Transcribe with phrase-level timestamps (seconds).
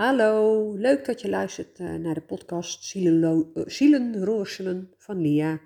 [0.00, 5.60] Hallo, leuk dat je luistert eh, naar de podcast Zielenlo- eh, van Lia.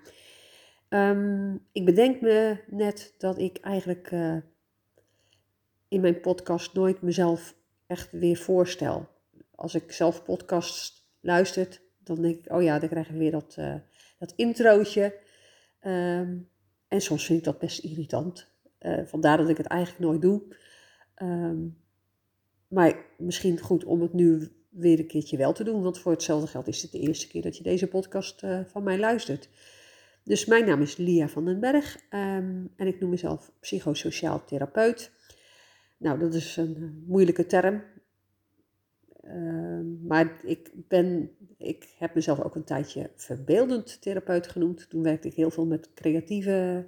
[0.89, 4.37] Ehm, ik bedenk me net dat ik eigenlijk eh,
[5.87, 7.55] in mijn podcast nooit mezelf
[7.87, 9.07] echt weer voorstel.
[9.55, 13.55] Als ik zelf podcasts luister, dan denk ik, oh ja, dan krijg ik weer dat,
[13.57, 13.75] eh,
[14.19, 15.19] dat introotje.
[15.79, 16.37] Ehm,
[16.87, 18.47] en soms vind ik dat best irritant.
[18.77, 20.41] Eh, vandaar dat ik het eigenlijk nooit doe.
[21.15, 21.67] Ehm,
[22.75, 25.81] maar misschien goed om het nu weer een keertje wel te doen.
[25.81, 28.83] Want voor hetzelfde geld is het de eerste keer dat je deze podcast eh, van
[28.83, 29.49] mij luistert.
[30.23, 35.11] Dus mijn naam is Lia van den Berg ehm, en ik noem mezelf psychosociaal therapeut.
[35.97, 37.83] Nou, dat is een eh, moeilijke term.
[39.21, 44.89] Ehm, maar ik, ben, ik heb mezelf ook een tijdje verbeeldend therapeut genoemd.
[44.89, 46.87] Toen werkte ik heel veel met creatieve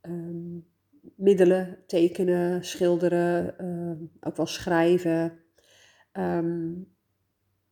[0.00, 0.58] ehm,
[1.16, 5.38] middelen, tekenen, schilderen, ehm, ook wel schrijven.
[6.12, 6.72] Ehm,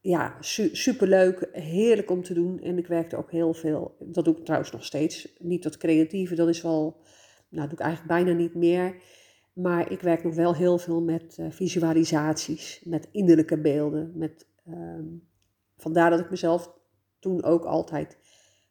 [0.00, 2.60] ja, su superleuk, heerlijk om te doen.
[2.60, 5.36] En ik werkte ook heel veel, dat doe ik trouwens nog steeds.
[5.38, 7.00] Niet dat creatieve, dat is wel,
[7.48, 9.02] nou doe ik eigenlijk bijna niet meer.
[9.52, 14.12] Maar ik werk nog wel heel veel met uh, visualisaties, met innerlijke beelden.
[14.14, 15.04] Met, ehm,
[15.76, 16.72] vandaar dat ik mezelf
[17.18, 18.18] toen ook altijd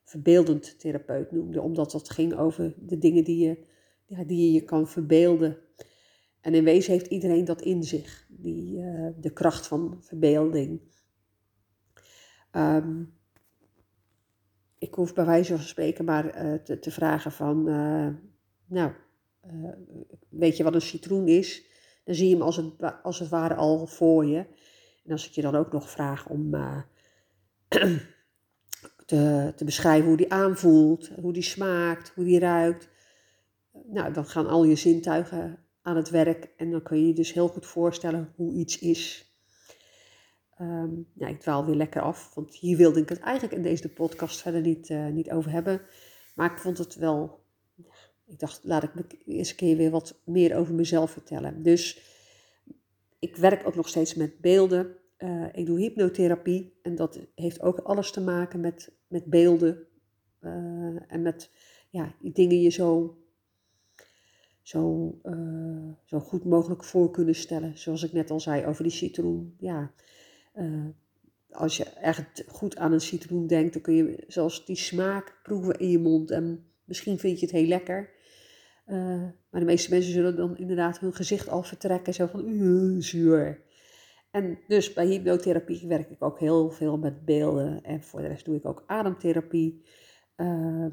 [0.04, 1.62] verbeeldend therapeut noemde.
[1.62, 3.70] Omdat dat ging over de dingen die je
[4.26, 5.58] die je je kan verbeelden.
[6.42, 10.82] En in wezen heeft iedereen dat in zich, die, uh, de kracht van verbeelding.
[12.52, 13.14] Um,
[14.78, 18.08] ik hoef bij wijze van spreken maar uh, te, vragen van, uh,
[18.66, 18.92] nou,
[20.30, 21.64] weet je wat een citroen is?
[22.04, 24.46] Dan zie je hem als het, als het ware al voor je.
[25.06, 26.52] En als ik je dan ook nog vraag om
[29.06, 32.90] te, te beschrijven hoe die aanvoelt, hoe die smaakt, hoe die ruikt,
[33.92, 37.34] nou, dan gaan al je zintuigen aan het werk en dan kun je je dus
[37.34, 39.32] heel goed voorstellen hoe iets is.
[40.62, 43.90] Um, nou, ik dwaal weer lekker af, want hier wilde ik het eigenlijk in deze
[43.90, 45.82] podcast verder niet, uh, niet over hebben.
[46.36, 47.44] Maar ik vond het wel,
[48.26, 48.92] ik dacht, laat ik
[49.26, 51.64] eens een keer weer wat meer over mezelf vertellen.
[51.64, 52.02] Dus
[53.20, 54.96] ik werk ook nog steeds met beelden.
[55.18, 59.88] Uh, ik doe hypnotherapie en dat heeft ook alles te maken met, met beelden.
[60.42, 61.52] Uh, en met
[61.90, 63.21] ja, dingen je zo
[64.62, 67.78] zo, uh, zo goed mogelijk voor kunnen stellen.
[67.78, 69.56] Zoals ik net al zei over die citroen.
[69.60, 69.92] Ja,
[70.56, 70.86] uh,
[71.52, 75.80] als je echt goed aan een citroen denkt, dan kun je zelfs die smaak proeven
[75.80, 76.32] in je mond.
[76.32, 78.10] En misschien vind je het heel lekker.
[78.88, 82.14] Uh, maar de meeste mensen zullen dan inderdaad hun gezicht al vertrekken.
[82.14, 83.62] Zo van, zuur.
[84.32, 87.84] En dus bij hypnotherapie werk ik ook heel veel met beelden.
[87.84, 89.86] En voor de rest doe ik ook ademtherapie.
[90.38, 90.86] Uh,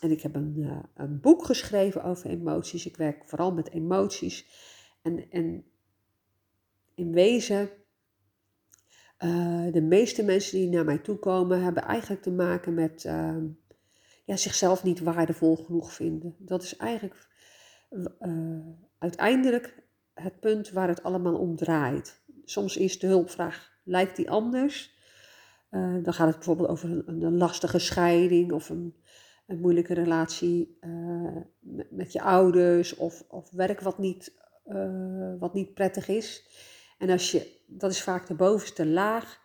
[0.00, 2.86] en ik heb een, uh, een boek geschreven over emoties.
[2.86, 4.46] Ik werk vooral met emoties.
[5.02, 5.64] En, en
[6.94, 7.70] in wezen,
[9.18, 13.36] uh, de meeste mensen die naar mij toe komen, hebben eigenlijk te maken met uh,
[14.24, 16.34] ja, zichzelf niet waardevol genoeg vinden.
[16.38, 17.28] Dat is eigenlijk
[18.18, 18.58] eh,
[18.98, 19.82] uiteindelijk
[20.14, 22.22] het punt waar het allemaal om draait.
[22.44, 24.98] Soms is de hulpvraag, lijkt die anders?
[26.02, 28.94] dan gaat het bijvoorbeeld over een, een lastige scheiding of een
[29.50, 31.36] een moeilijke relatie uh,
[31.90, 34.34] met, je ouders of, of werk wat niet,
[34.66, 36.44] uh, wat niet prettig is.
[36.98, 39.40] En als je, dat is vaak de bovenste laag.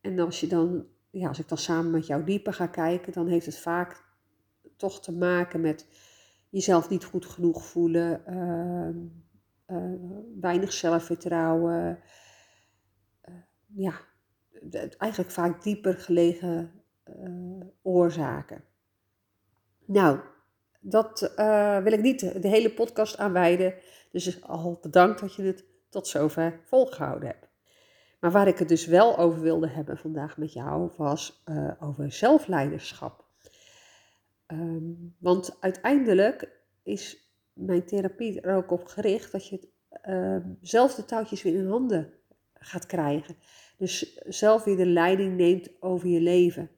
[0.00, 3.26] En als je dan, ja, als ik dan samen met jou dieper ga kijken, dan
[3.26, 4.04] heeft het vaak
[4.76, 5.86] toch te maken met
[6.48, 8.88] jezelf niet goed genoeg voelen, uh,
[10.40, 11.98] weinig zelfvertrouwen.
[13.66, 13.94] ja,
[14.98, 16.70] eigenlijk vaak dieper gelegen
[17.82, 18.64] oorzaken.
[19.84, 20.20] Nou,
[20.80, 23.74] dat uh, wil ik niet de hele podcast aanwijden.
[24.10, 27.48] Dus al bedankt dat je het tot zover volgehouden hebt.
[28.20, 32.12] Maar waar ik het dus wel over wilde hebben vandaag met jou, was uh, over
[32.12, 33.24] zelfleiderschap.
[34.46, 36.48] Um, want uiteindelijk
[36.82, 39.68] is mijn therapie er ook op gericht dat je
[40.08, 42.12] uh, zelf de touwtjes weer in handen
[42.54, 43.36] gaat krijgen.
[43.76, 46.70] Dus zelf weer de leiding neemt over je leven.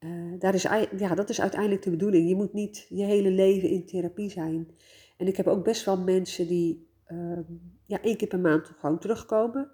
[0.00, 0.62] Uh, daar is,
[0.98, 2.28] ja, dat is uiteindelijk de bedoeling.
[2.28, 4.70] Je moet niet je hele leven in therapie zijn.
[5.16, 7.38] En ik heb ook best wel mensen die uh,
[7.86, 9.70] ja, één keer per maand gewoon terugkomen.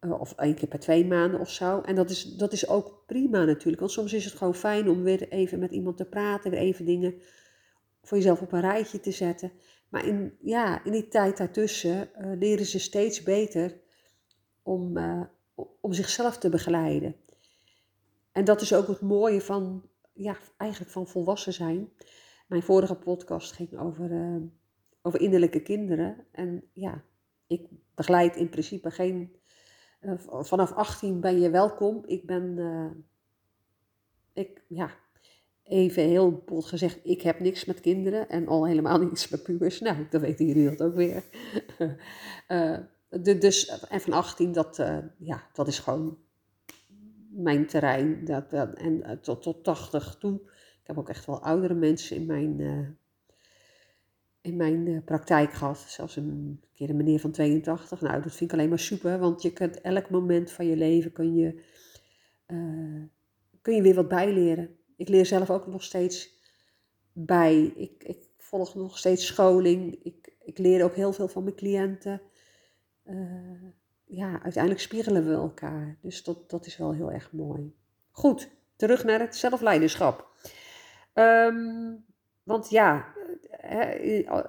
[0.00, 1.80] Uh, of één keer per twee maanden of zo.
[1.80, 3.80] En dat is, dat is ook prima natuurlijk.
[3.80, 6.50] Want soms is het gewoon fijn om weer even met iemand te praten.
[6.50, 7.14] Weer even dingen
[8.02, 9.52] voor jezelf op een rijtje te zetten.
[9.88, 12.08] Maar in, ja, in die tijd daartussen
[12.38, 13.80] leren ze steeds beter
[14.62, 14.98] om,
[15.80, 17.16] om zichzelf te begeleiden.
[18.34, 21.92] En dat is ook het mooie van, ja, eigenlijk van volwassen zijn.
[22.46, 24.42] Mijn vorige podcast ging over, uh,
[25.02, 26.26] over innerlijke kinderen.
[26.32, 27.02] En ja,
[27.46, 29.36] ik begeleid in principe geen
[30.26, 32.02] vanaf 18 ben je welkom.
[32.06, 32.58] Ik ben,
[34.32, 34.90] ik, ja,
[35.62, 39.80] even heel bot gezegd, ik heb niks met kinderen en al helemaal niets met pubers.
[39.80, 41.24] Nou, dan weten jullie dat ook weer.
[43.22, 44.76] de, dus, en van 18, dat,
[45.18, 46.23] ja, dat is gewoon
[47.36, 48.24] mijn terrein.
[48.24, 50.40] Dat, dat en uh, tot, tot 80 toe.
[50.80, 52.60] Ik heb ook echt wel oudere mensen in mijn,
[54.40, 55.78] in mijn praktijk gehad.
[55.78, 58.00] Zelfs een keer een meneer van 82.
[58.00, 61.12] Nou, dat vind ik alleen maar super, want je kunt elk moment van je leven
[61.12, 61.62] kun je,
[63.62, 64.76] kun je weer wat bijleren.
[64.96, 66.42] Ik leer zelf ook nog steeds
[67.12, 67.72] bij.
[67.76, 69.98] Ik, ik volg nog steeds scholing.
[70.02, 72.20] Ik, ik leer ook heel veel van mijn cliënten.
[74.16, 75.98] Ja, uiteindelijk spiegelen we elkaar.
[76.00, 77.74] Dus dat, dat is wel heel erg mooi.
[78.10, 80.28] Goed, terug naar het zelfleiderschap.
[81.14, 82.04] Um,
[82.42, 83.14] want ja,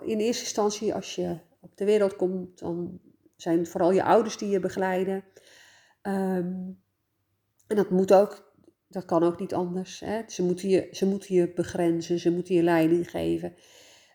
[0.02, 3.00] in eerste instantie als je op de wereld komt, dan
[3.36, 5.24] zijn het vooral je ouders die je begeleiden.
[6.02, 6.82] Um,
[7.68, 8.46] en dat moet ook
[8.88, 10.00] dat kan ook niet anders.
[10.00, 10.22] Hè?
[10.28, 13.56] Ze, moeten je, ze moeten je begrenzen, ze moeten je leiding geven.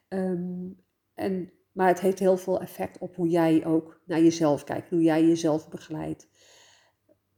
[0.08, 0.69] Ehm,
[1.14, 5.02] en, maar het heeft heel veel effect op hoe jij ook naar jezelf kijkt, hoe
[5.02, 6.28] jij jezelf begeleidt.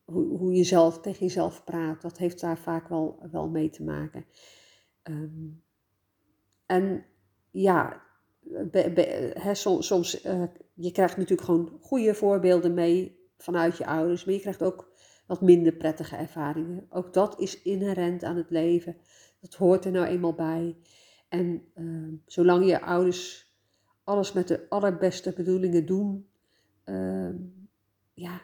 [0.04, 3.82] Hoe, hoe je zelf tegen jezelf praat, dat heeft daar vaak wel, wel mee te
[3.82, 4.24] maken.
[5.02, 5.48] Ehm,
[6.66, 7.04] en
[7.50, 8.02] ja,
[9.52, 10.44] soms, soms uh,
[10.74, 14.92] je krijgt natuurlijk gewoon goede voorbeelden mee vanuit je ouders, maar je krijgt ook
[15.26, 16.86] wat minder prettige ervaringen.
[16.90, 18.96] Ook dat is inherent aan het leven.
[19.40, 20.76] Dat hoort er nou eenmaal bij.
[21.28, 23.50] En uh, zolang je ouders
[24.12, 26.28] alles met de allerbeste bedoelingen doen,
[26.84, 27.34] uh,
[28.14, 28.40] ja,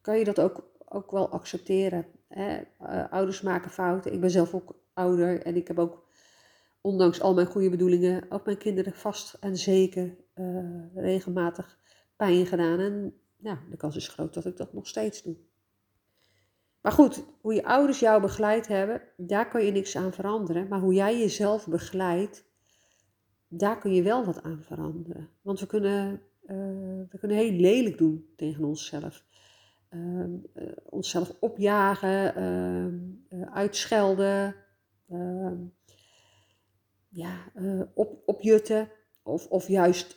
[0.00, 2.06] kan je dat ook, ook wel accepteren.
[2.28, 2.60] Hè?
[2.82, 4.12] Uh, ouders maken fouten.
[4.12, 6.06] Ik ben zelf ook ouder en ik heb ook,
[6.80, 11.78] ondanks al mijn goede bedoelingen, ook mijn kinderen vast en zeker eh, regelmatig
[12.16, 12.78] pijn gedaan.
[12.78, 15.36] En ja, de kans is groot dat ik dat nog steeds doe.
[16.80, 20.68] Maar goed, hoe je ouders jou begeleid hebben, daar kan je niks aan veranderen.
[20.68, 22.44] Maar hoe jij jezelf begeleidt,
[23.52, 25.28] daar kun je wel wat aan veranderen.
[25.42, 26.56] Want we kunnen, uh,
[27.10, 29.24] we kunnen heel lelijk doen tegen onszelf.
[29.90, 30.24] Uh,
[30.84, 32.98] onszelf opjagen, ehm,
[33.28, 34.54] eh, uitschelden,
[35.08, 35.56] ehm,
[37.08, 37.52] ja,
[37.94, 38.88] op, opjutten.
[39.22, 40.16] Of, of juist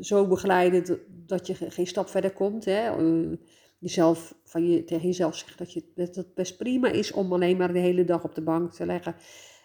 [0.00, 2.64] zo begeleiden dat je geen stap verder komt.
[2.64, 2.90] Hè?
[3.78, 7.56] jezelf, van je, tegen jezelf zeggen dat, je, dat het best prima is om alleen
[7.56, 9.16] maar de hele dag op de bank te leggen,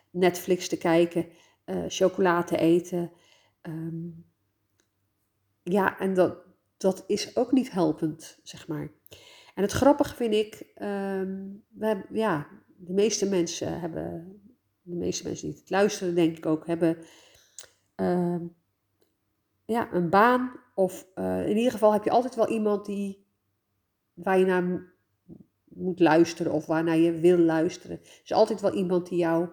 [0.10, 1.26] Netflix te kijken,
[1.66, 3.12] uh, eten.
[3.62, 4.08] Ehm,
[5.64, 6.38] ja, en dat,
[6.78, 8.92] dat is ook niet helpend, zeg maar.
[9.56, 14.40] En het grappige vind ik, um, we ja, de meeste mensen hebben,
[14.82, 16.98] de meeste mensen die het luisteren, denk ik ook, hebben
[17.96, 18.40] uh,
[19.66, 20.62] ja, een baan.
[20.76, 23.26] Of uh, in ieder geval heb je altijd wel iemand die
[24.14, 24.94] waar je naar
[25.64, 28.00] moet luisteren of waarnaar je wil luisteren.
[28.00, 29.50] Er is altijd wel iemand die jou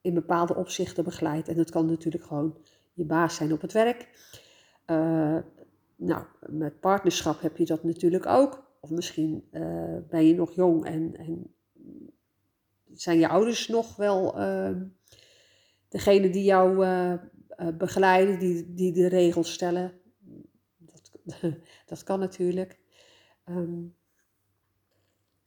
[0.00, 1.48] in bepaalde opzichten begeleidt.
[1.48, 2.58] En dat kan natuurlijk gewoon
[2.92, 4.08] je baas zijn op het werk.
[4.86, 5.38] Uh,
[5.96, 8.66] nou, met partnerschap heb je dat natuurlijk ook.
[8.80, 11.52] Of misschien uh, ben je nog jong en, en,
[12.94, 14.70] zijn je ouders nog wel uh,
[15.88, 16.86] degene die jou
[17.74, 19.92] begeleiden, die, die de regels stellen.
[20.76, 21.10] Dat,
[21.86, 22.78] dat kan natuurlijk.
[23.44, 23.96] Um,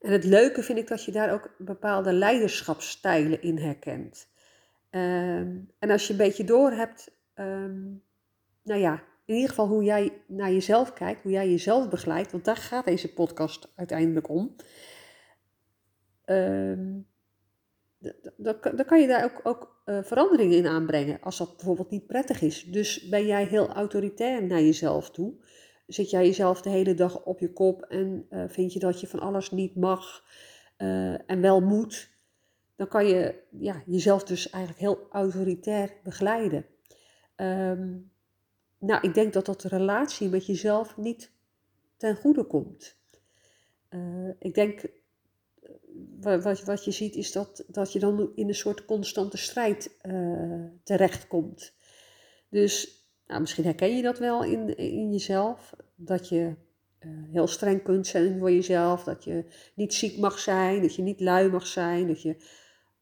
[0.01, 4.30] en het leuke vind ik dat je daar ook bepaalde leiderschapsstijlen in herkent.
[4.91, 8.03] Um, en als je een beetje door hebt, um,
[8.63, 12.45] nou ja, in ieder geval hoe jij naar jezelf kijkt, hoe jij jezelf begeleidt, want
[12.45, 14.55] daar gaat deze podcast uiteindelijk om.
[18.37, 22.41] dan, kan je daar ook, ook uh, veranderingen in aanbrengen als dat bijvoorbeeld niet prettig
[22.41, 22.63] is.
[22.63, 25.33] Dus ben jij heel autoritair naar jezelf toe,
[25.87, 29.07] zit jij jezelf de hele dag op je kop en uh, vind je dat je
[29.07, 30.23] van alles niet mag
[30.77, 32.10] uh, en wel moet,
[32.81, 36.65] dan kan je ja, jezelf dus eigenlijk heel autoritair begeleiden.
[37.35, 38.11] Um,
[38.77, 41.31] nou, ik denk dat dat de relatie met jezelf niet
[41.97, 42.97] ten goede komt.
[43.89, 44.85] Uh, ik denk,
[46.19, 49.97] wat, wat je ziet is dat, dat je dan in een soort constante strijd
[50.83, 51.73] terechtkomt.
[52.49, 56.53] Dus nou, misschien herken je dat wel in, in jezelf, dat je
[56.99, 59.45] uh, heel streng kunt zijn voor jezelf, dat je
[59.75, 62.35] niet ziek mag zijn, dat je niet lui mag zijn, dat je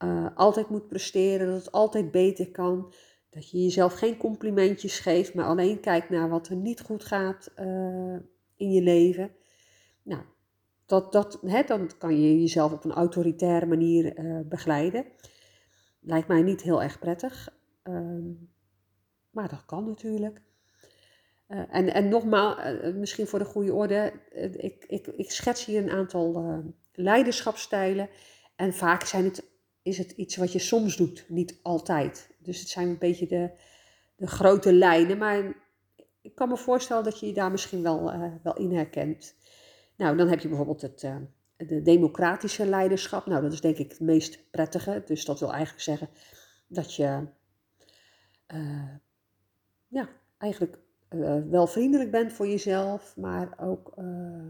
[0.04, 2.94] uh, altijd moet presteren, dat het altijd beter kan,
[3.30, 7.52] dat je jezelf geen complimentjes geeft, maar alleen kijkt naar wat er niet goed gaat
[7.60, 8.16] uh,
[8.56, 9.32] in je leven.
[10.04, 10.22] Nou,
[10.86, 14.14] dat, dat, hè, dan kan je jezelf op een autoritaire manier
[14.46, 15.06] begeleiden.
[16.02, 17.54] Lijkt mij niet heel erg prettig.
[17.84, 18.32] Ehm,
[19.30, 20.42] maar dat kan natuurlijk.
[21.48, 22.58] en, en nogmaals,
[22.96, 24.14] misschien voor de goede orde,
[24.58, 26.44] ik, ik, ik schets hier een aantal
[26.94, 28.10] leiderschapstijlen.
[28.56, 29.44] En vaak zijn het,
[29.90, 32.30] is het iets wat je soms doet, niet altijd.
[32.38, 33.52] Dus het zijn een beetje de,
[34.16, 35.18] de grote lijnen.
[35.18, 35.56] Maar
[36.22, 38.12] ik kan me voorstellen dat je je daar misschien wel,
[38.44, 39.36] wel in herkent.
[39.96, 41.00] Nou, dan heb je bijvoorbeeld het,
[41.58, 43.26] de democratische leiderschap.
[43.26, 45.04] Nou, dat is denk ik het meest prettige.
[45.06, 46.10] Dus dat wil eigenlijk zeggen
[46.68, 47.28] dat je
[48.54, 48.96] uh,
[49.88, 50.80] ja, eigenlijk
[51.50, 54.50] wel vriendelijk bent voor jezelf, maar ook, uh,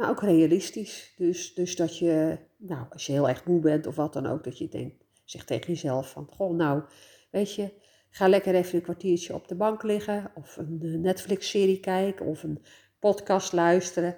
[0.00, 1.12] maar ook realistisch.
[1.16, 4.44] Dus, dus dat je, nou, als je heel erg moe bent of wat dan ook,
[4.44, 6.82] dat je denkt, zegt tegen jezelf van, goh, nou,
[7.30, 7.72] weet je,
[8.10, 12.62] ga lekker even een kwartiertje op de bank liggen of een Netflix-serie kijken of een
[12.98, 14.16] podcast luisteren.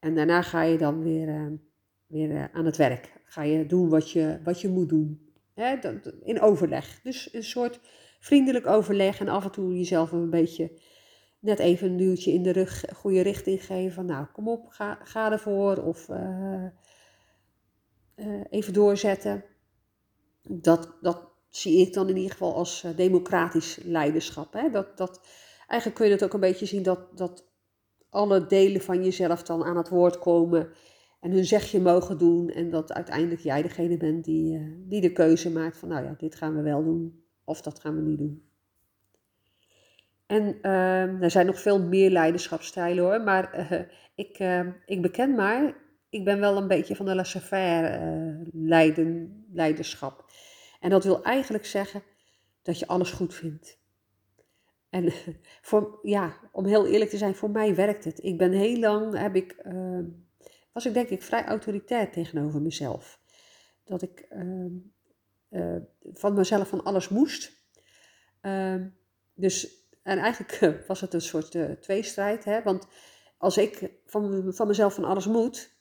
[0.00, 1.58] En daarna ga je dan weer,
[2.06, 3.12] weer aan het werk.
[3.24, 5.28] Ga je doen wat je, wat je moet doen.
[5.54, 5.76] Hè,
[6.22, 7.00] in overleg.
[7.02, 7.80] Dus een soort
[8.20, 10.80] vriendelijk overleg en af en toe jezelf een beetje
[11.40, 13.92] net even een duwtje in de rug, goede richting geven.
[13.92, 15.76] Van nou, kom op, ga, ga ervoor.
[15.76, 16.64] Of uh,
[18.16, 19.44] uh, even doorzetten.
[20.42, 24.52] Dat, dat zie ik dan in ieder geval als uh, democratisch leiderschap.
[24.52, 24.70] Hè?
[24.70, 25.20] Dat, dat,
[25.66, 27.48] eigenlijk kun je het ook een beetje zien dat, dat
[28.10, 30.72] alle delen van jezelf dan aan het woord komen
[31.20, 32.48] en hun zegje mogen doen.
[32.48, 36.34] En dat uiteindelijk jij degene bent die, die de keuze maakt van, nou ja, dit
[36.34, 38.49] gaan we wel doen of dat gaan we niet doen.
[40.30, 43.80] En uh, er zijn nog veel meer leiderschapstijlen hoor, maar uh,
[44.14, 45.76] ik, uh, ik beken maar,
[46.08, 50.24] ik ben wel een beetje van de laissez-faire leiden, leiderschap.
[50.80, 52.02] En dat wil eigenlijk zeggen
[52.62, 53.78] dat je alles goed vindt.
[54.90, 55.12] En
[55.68, 58.24] voor, ja, om heel eerlijk te zijn, voor mij werkt het.
[58.24, 60.04] Ik ben heel lang, heb ik ehm,
[60.72, 63.20] was ik denk ik vrij autoritair tegenover mezelf.
[63.84, 64.28] Dat ik
[65.50, 67.52] uh, van mezelf van alles moest.
[69.34, 69.79] Dus,
[70.10, 72.44] en eigenlijk was het een soort uh, tweestrijd.
[72.44, 72.62] Hè?
[72.62, 72.86] Want
[73.38, 75.72] als ik van, van mezelf van alles moet,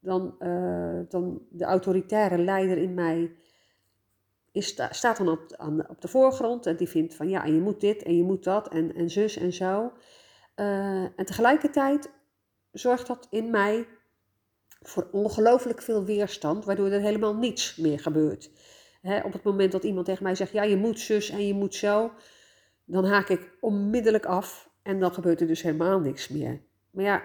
[0.00, 3.36] dan, uh, dan de autoritaire leider in mij
[4.52, 5.40] is, staat dan op,
[5.88, 6.66] op de voorgrond.
[6.66, 9.36] En die vindt van ja, je moet dit en je moet dat en, en zus
[9.36, 9.92] en zo.
[10.54, 12.10] en tegelijkertijd
[12.72, 13.86] zorgt dat in mij
[14.80, 18.50] voor ongelooflijk veel weerstand, waardoor er helemaal niets meer gebeurt.
[19.24, 21.74] op het moment dat iemand tegen mij zegt, ja, je moet zus en je moet
[21.74, 22.10] zo,
[22.86, 26.60] dan haak ik onmiddellijk af en dan gebeurt er dus helemaal niks meer.
[26.90, 27.22] Maar ja,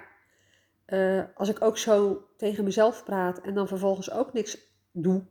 [0.87, 4.57] uh, als ik ook zo tegen mezelf praat en dan vervolgens ook niks
[4.91, 5.23] doe,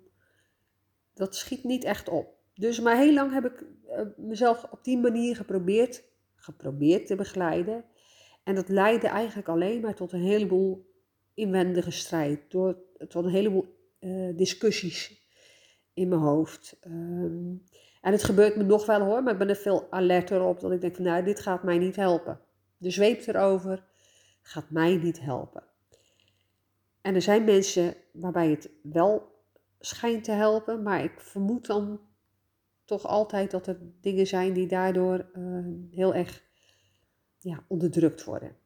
[1.15, 2.39] dat schiet niet echt op.
[2.55, 6.03] Dus maar heel lang heb ik uh, mezelf op die manier geprobeerd,
[6.35, 7.85] geprobeerd te begeleiden.
[8.45, 10.89] En dat leidde eigenlijk alleen maar tot een heleboel
[11.35, 12.77] inwendige strijd, door,
[13.09, 13.67] tot een heleboel
[14.01, 15.29] uh, discussies
[15.95, 16.79] in mijn hoofd.
[16.87, 17.65] Um,
[18.01, 20.73] en het gebeurt me nog wel hoor, maar ik ben er veel alerter op dat
[20.73, 22.41] ik denk van nou, dit gaat mij niet helpen.
[22.77, 23.85] De zweep erover
[24.43, 25.63] gaat mij niet helpen.
[27.01, 29.39] En er zijn mensen waarbij het wel
[29.79, 32.01] schijnt te helpen, maar ik vermoed dan
[32.85, 36.43] toch altijd dat er dingen zijn die daardoor uh, heel erg
[37.39, 38.57] ja, onderdrukt worden.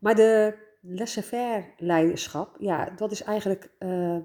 [0.00, 4.18] Maar de laissez-faire leiderschap, ja, dat is eigenlijk, uh,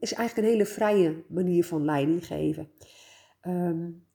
[0.00, 2.68] is eigenlijk een hele vrije manier van leiding geven.
[3.42, 4.06] Um,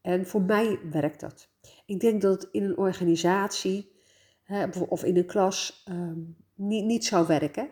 [0.00, 1.48] en voor mij werkt dat.
[1.86, 3.92] Ik denk dat het in een organisatie
[4.42, 7.68] hè, of in een klas um, niet, niet zou werken.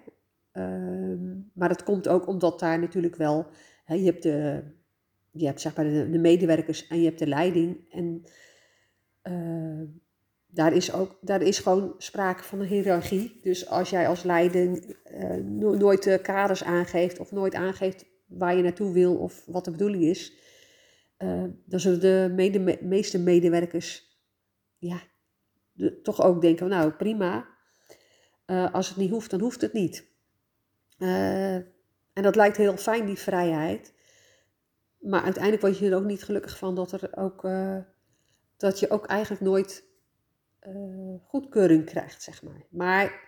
[0.53, 3.47] Um, maar dat komt ook omdat daar natuurlijk wel,
[3.85, 4.63] hè, je hebt, de,
[5.31, 7.87] je hebt zeg maar de, de, medewerkers en je hebt de leiding.
[7.91, 8.25] En
[10.57, 13.41] daar is, ook, daar is gewoon sprake van een hiërarchie.
[13.43, 15.35] Dus als jij als leiding uh,
[15.79, 20.03] nooit de kaders aangeeft of nooit aangeeft waar je naartoe wil of wat de bedoeling
[20.03, 20.33] is,
[21.19, 22.01] uh, dan zullen
[22.37, 24.19] de meeste medewerkers
[24.79, 25.01] ja,
[26.03, 27.49] toch ook denken, nou prima,
[28.47, 30.05] uh, als het niet hoeft, dan hoeft het niet.
[32.13, 33.95] en dat lijkt heel fijn, die vrijheid.
[34.99, 37.43] Maar uiteindelijk word je er ook niet gelukkig van dat, er ook,
[38.57, 39.87] dat je ook eigenlijk nooit
[41.23, 42.67] goedkeuring krijgt, zeg maar.
[42.71, 43.21] Maar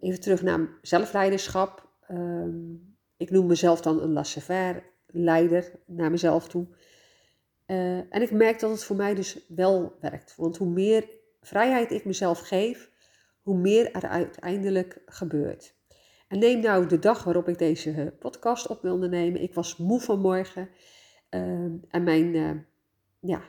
[0.00, 1.88] even terug naar zelfleiderschap.
[2.10, 6.66] Um, ik noem mezelf dan een laissez-faire leider naar mezelf toe.
[7.66, 10.36] Uh, en ik merk dat het voor mij dus wel werkt.
[10.36, 11.08] Want hoe meer
[11.40, 12.90] vrijheid ik mezelf geef,
[13.42, 15.74] hoe meer er uiteindelijk gebeurt.
[16.28, 19.42] En neem nou de dag waarop ik deze podcast op wilde nemen.
[19.42, 20.68] Ik was moe vanmorgen.
[21.30, 21.40] Uh,
[21.88, 22.50] en mijn, uh,
[23.20, 23.42] ja,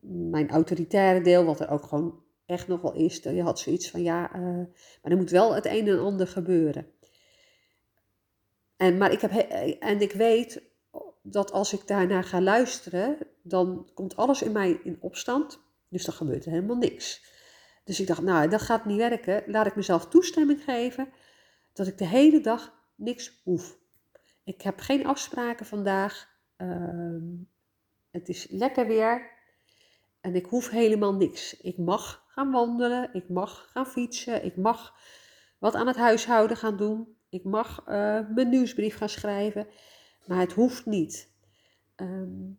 [0.00, 3.16] mijn autoritaire deel, wat er ook gewoon echt nog wel is.
[3.16, 4.42] Je had zoiets van ja, uh,
[5.02, 6.86] maar er moet wel het een en ander gebeuren.
[8.76, 9.30] En, maar ik heb,
[9.80, 10.62] en ik weet
[11.22, 15.60] dat als ik daarnaar ga luisteren, dan komt alles in mij in opstand.
[15.88, 17.34] Dus dan gebeurt er helemaal niks.
[17.84, 19.42] Dus ik dacht, nou, dat gaat niet werken.
[19.46, 21.08] Laat ik mezelf toestemming geven
[21.72, 23.78] dat ik de hele dag niks hoef.
[24.44, 26.28] Ik heb geen afspraken vandaag.
[26.56, 27.22] Ehm,
[28.10, 29.35] het is lekker weer.
[30.26, 31.56] En ik hoef helemaal niks.
[31.56, 33.10] Ik mag gaan wandelen.
[33.12, 34.44] Ik mag gaan fietsen.
[34.44, 34.94] Ik mag
[35.58, 37.16] wat aan het huishouden gaan doen.
[37.28, 37.86] Ik mag uh,
[38.34, 39.66] mijn nieuwsbrief gaan schrijven.
[40.26, 41.30] Maar het hoeft niet.
[41.94, 42.50] Ehm,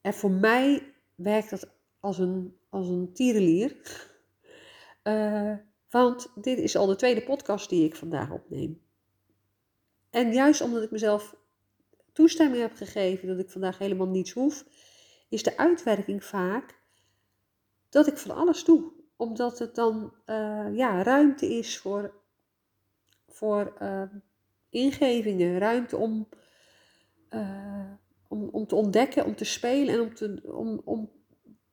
[0.00, 1.68] en voor mij werkt dat
[2.00, 3.76] als een, als een tierenlier.
[5.04, 5.52] Uh,
[5.90, 8.82] want dit is al de tweede podcast die ik vandaag opneem.
[10.10, 11.36] En juist omdat ik mezelf
[12.12, 14.64] toestemming heb gegeven dat ik vandaag helemaal niets hoef,
[15.28, 16.84] is de uitwerking vaak
[17.88, 18.92] dat ik van alles doe.
[19.16, 22.14] Omdat het dan uh, ja, ruimte is voor,
[23.28, 24.02] voor uh,
[24.68, 26.28] ingevingen, ruimte om,
[27.30, 27.92] uh,
[28.28, 31.10] om, om te ontdekken, om te spelen en om, te, om, om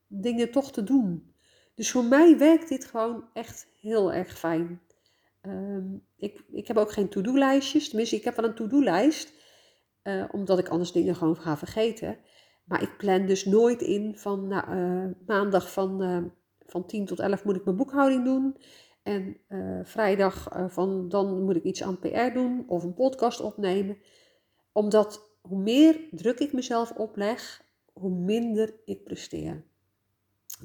[0.08, 1.34] dingen toch te doen.
[1.75, 4.82] Dus voor mij werkt dit gewoon echt heel erg fijn.
[5.41, 7.89] Um, ik, ik heb ook geen to-do-lijstjes.
[7.89, 9.34] Tenminste, ik heb wel een to-do-lijst.
[10.03, 12.17] Uh, omdat ik anders dingen gewoon ga vergeten.
[12.63, 16.24] Maar ik plan dus nooit in van nou, uh, maandag van, uh,
[16.65, 18.58] van 10 tot 11 moet ik mijn boekhouding doen.
[19.03, 19.38] En
[19.84, 23.98] vrijdag van dan moet ik iets aan PR doen of een podcast opnemen.
[24.72, 29.63] Omdat hoe meer druk ik mezelf opleg, hoe minder ik presteer.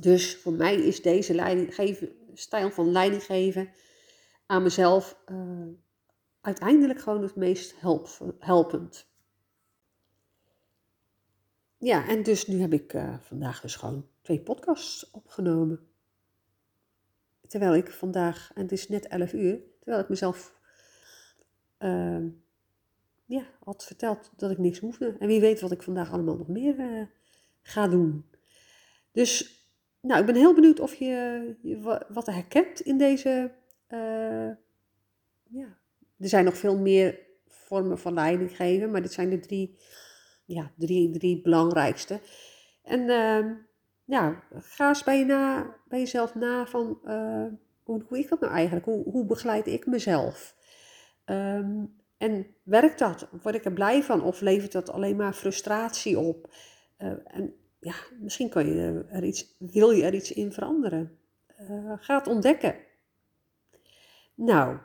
[0.00, 3.70] Dus voor mij is deze leidinggeven, stijl van leidinggeven
[4.46, 5.22] aan mezelf
[6.40, 9.07] uiteindelijk gewoon het meest help, helpend.
[11.78, 15.88] Ja, en dus nu heb ik uh, vandaag dus gewoon twee podcasts opgenomen.
[17.46, 20.54] Terwijl ik vandaag, en het is net 11 uur, terwijl ik mezelf
[21.78, 22.24] uh,
[23.24, 25.16] ja, had verteld dat ik niks hoefde.
[25.18, 27.06] En wie weet wat ik vandaag allemaal nog meer uh,
[27.62, 28.24] ga doen.
[29.12, 29.58] Dus
[30.00, 33.52] nou, ik ben heel benieuwd of je, je wat herkent in deze
[33.88, 34.50] uh,
[35.48, 35.78] ja,
[36.18, 39.78] er zijn nog veel meer vormen van leiding geven, maar dit zijn de drie,
[40.48, 42.20] ja, drie, drie belangrijkste.
[42.82, 43.56] En uh,
[44.04, 47.46] ja, ga eens bij, je na, bij jezelf na van uh,
[47.84, 48.86] hoe ik dat nou eigenlijk?
[48.86, 50.56] Hoe, hoe begeleid ik mezelf?
[51.24, 53.28] Um, en werkt dat?
[53.42, 54.22] Word ik er blij van?
[54.22, 56.54] Of levert dat alleen maar frustratie op?
[56.98, 61.18] Uh, en ja, misschien kan je er iets, wil je er iets in veranderen.
[61.60, 62.76] Uh, ga het ontdekken.
[64.34, 64.78] Nou,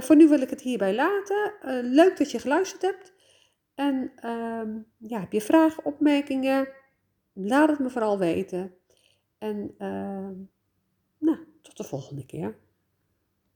[0.00, 1.52] voor nu wil ik het hierbij laten.
[1.82, 3.13] Leuk dat je geluisterd hebt.
[3.74, 6.68] En uh, ja, heb je vragen, opmerkingen?
[7.32, 8.74] Laat het me vooral weten.
[9.38, 10.34] En ehm,
[11.18, 12.58] nou, tot de volgende keer.